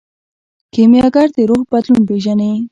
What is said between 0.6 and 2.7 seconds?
کیمیاګر د روح بدلون پیژني.